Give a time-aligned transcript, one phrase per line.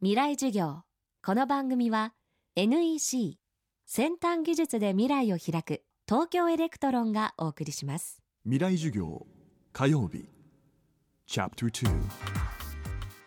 [0.00, 0.82] 未来授業。
[1.26, 2.12] この番組は
[2.54, 3.36] NEC
[3.84, 8.22] 先端技術で未来を開く東京エレクトロンがお送りします。
[8.44, 9.26] 未来授業
[9.72, 10.28] 火曜日。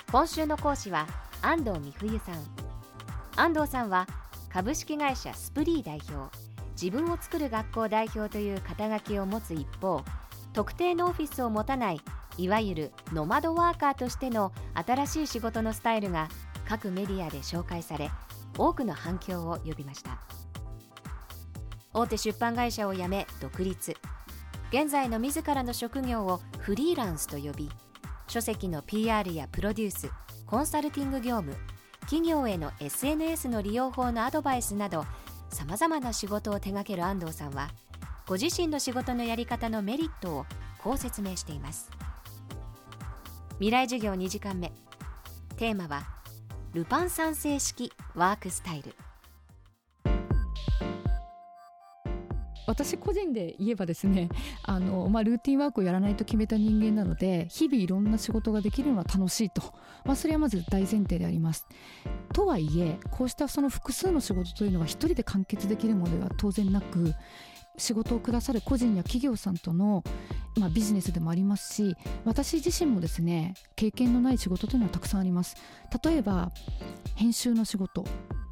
[0.10, 1.08] 今週の講師は
[1.42, 2.36] 安藤美冬さん。
[3.36, 4.08] 安藤さんは
[4.48, 6.34] 株式会社スプリー代表。
[6.82, 10.06] 自分を作る学校代表という肩書きを持つ一方
[10.54, 12.02] 特定のオフィスを持たない
[12.38, 16.30] いわゆるノマドワーカーとしての新しい仕事のスタイルが
[16.72, 18.10] 各メディアで紹介され
[18.58, 20.22] 多くの反響を呼びました。
[21.94, 23.94] 大手出版会社を辞め独立。
[24.72, 27.70] 現在の自らの職業をフリーランスと呼び
[28.30, 30.10] 書籍の PR やプロデュース
[30.46, 31.58] コンサルティング業務
[32.04, 35.06] 企業への SNS の利用法のアドバイスなど
[35.50, 37.68] さまざまな仕事を手掛ける安藤さんは
[38.26, 40.46] ご自身の仕事のやり方のメリットを
[40.78, 41.92] こう説明しています。
[43.56, 44.72] 未来授業2時間目。
[45.58, 46.21] テーマは
[46.74, 48.96] ルパン三世式ワークスタイル。
[52.66, 54.30] 私個人で言えばですね
[54.64, 59.62] あの、まあ、ルーティンワークをやらないと決めた人間なので日々いろんな仕事ができるのは楽しいと、
[60.06, 61.68] まあ、それはまず大前提であります。
[62.32, 67.14] とはいえこうしたその複数の仕事というのは一人で完結できるものでは当然なく
[67.78, 70.04] 仕事をくださる個人や企業さんとの、
[70.58, 75.56] まあ、ビジネスでもありますし私自身もですね経験のない仕事というのはたくさんあります。
[76.04, 76.52] 例えば
[77.16, 78.06] 編集の仕事。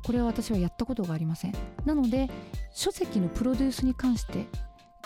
[0.06, 1.53] これは私はやったことがありません。
[1.86, 2.30] なので
[2.73, 4.47] 書籍のプロデュースに関して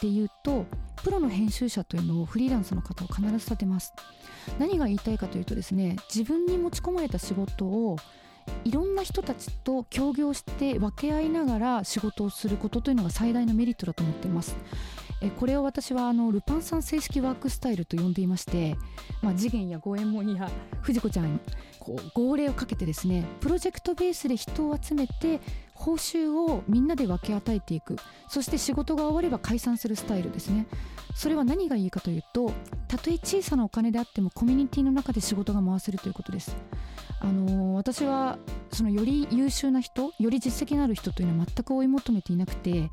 [0.01, 0.65] で言うと
[1.03, 3.93] プロの編集者というのをフリーランスの方を必ず立てます。
[4.59, 7.97] 何が言いたいかというとですね自分に持ち込まれた仕事を
[8.65, 14.55] いろんな人たちと協業して分け合いながら仕事をすることというのが最大のメリットだと思っています。
[15.23, 18.75] えこれを私はあのルパンさん正式ワークスタイルと呼んでいまして、
[19.21, 21.39] まあ、次元や五右衛門や藤子ちゃん
[21.79, 25.39] こう号令をかけてですねプロジェクトベースで人を集めて
[25.83, 27.97] 報酬をみんなで分け与えていく。
[28.29, 30.65] そして仕事が終われば解散するスタイルですね。
[31.13, 32.51] それは何がいいかというと
[32.87, 36.55] たとえ小さなお金であってもコミュニティの中で仕事が回せるということです。
[37.19, 38.37] あの私は
[38.71, 42.89] そのより優秀な人より実績のある人というのは全く追い求めていなくて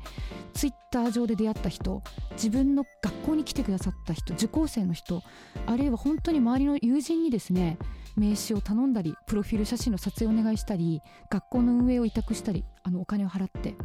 [0.53, 2.01] ツイッター上で出会った人
[2.33, 5.21] 自分の学校に来てくださった人受講生の人
[5.65, 7.77] あるいは本当に周りの友人にですね
[8.15, 13.75] 名刺を頼んだりプロフィール写真の撮影をお願いしたり学校の運営を委託したりあのお金を払って。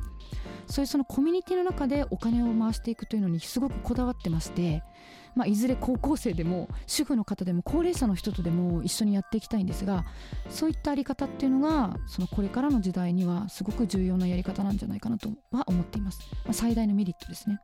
[0.69, 4.83] そういうそのコミュニティの中でお金を回していくというのにすごくこだわってまして
[5.37, 10.07] まあ、いずれ高校生でも主婦の方でも高齢者の人とでも一緒にやっていきたいんですが
[10.49, 17.61] そういったあり方っていうのがそのこれからの時代にはすごく重要なやり方なんじゃないかなとは思っています、まあ、最大のメリットですね。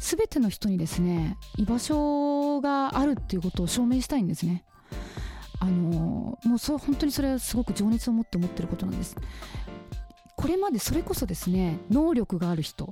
[0.00, 4.64] 全ての人にですね居場所があるっていうことを証明したいんですね。
[5.60, 9.16] あのもうそう本当にそれはすごく情熱を持って思ってることなんです。
[10.36, 12.88] これまでそれこそですね能力がある人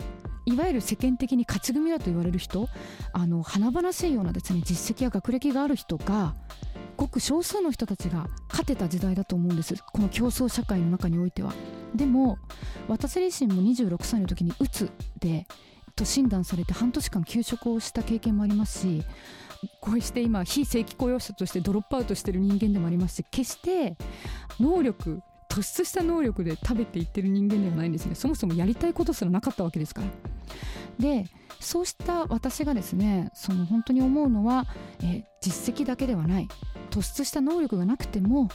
[0.46, 2.68] いわゆる世間的に勝ち組だと言われる人
[3.12, 6.34] あの華々しいようなですね実績や学歴がある人が
[6.96, 9.74] ごく少数の人たちが勝てた時代だと思うんです。
[9.92, 11.52] この競争社会の中においては。
[11.94, 12.38] でも
[12.88, 14.90] 私自身も26歳の時にうつ
[15.20, 15.46] で
[15.94, 19.02] と診断されて半年間休職をした経験もありますし
[19.80, 23.96] こうして今非正規雇用者としてドロップアウトしてる人間でもありますし決して
[24.60, 28.14] 能力突出した能力で食べていってる人間ではないんですね。
[28.14, 30.08] そもそもやりたいことすらなかったわけですから。
[30.98, 31.26] で
[31.60, 34.66] そうした私がですねその本当に思うのは、
[35.02, 36.48] え、実績だけではない。
[36.90, 38.48] 突出した能力がなくても、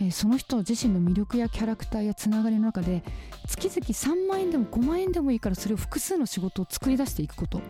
[0.00, 3.02] え、その人自身の魅力やキャラクターやつながりの中で
[3.48, 7.60] 月々3万円でも5万円でもいいからそれを複数の仕事を作り出していくこと。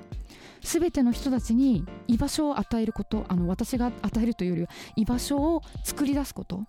[0.62, 6.64] 全ての人たちに居場所を与えることあの私が与えるというよりは居場所を作り出すこと。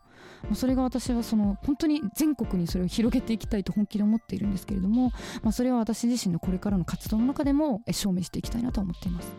[0.54, 5.12] それが私はその本当に全国にそれを広げていきたいと本気で思っているんですけれども、
[5.42, 9.34] まあ、それは私自身のこれからの活動の中でも証明していきたいなと思っています。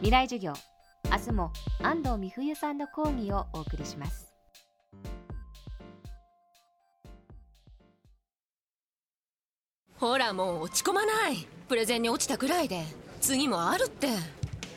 [0.00, 0.52] 未来授業。
[1.10, 4.29] 明日も安藤美冬さんの講義をお送りします。
[10.00, 11.46] ほらもう落ち込まない。
[11.68, 12.84] プレゼンに落ちたくらいで。
[13.20, 14.08] 次もあるって。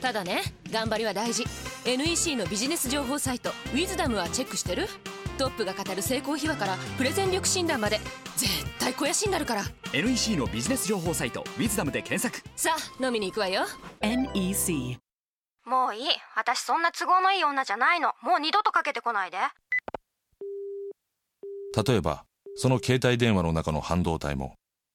[0.02, 1.46] ただね頑張りは大事。
[1.86, 4.90] NEC のビジネス情報サイト「ウィズダムはチェックしてる？
[5.38, 8.02] トップが語る成功秘話からプレゼン力診断まで。
[8.36, 9.64] 絶対肥やしになるから。
[9.94, 12.46] NEC のビジネス情報サイト「ウィズダムで検索。
[12.58, 13.66] さあ飲みに行くわよ。
[14.02, 14.98] NEC
[15.66, 16.10] もういい。
[16.36, 18.12] 私そんな都合のいい女じゃないの。
[18.22, 19.38] もう二度とかけてこないで。
[21.88, 22.26] 例えば
[22.58, 24.56] その携帯電話の中の半導体も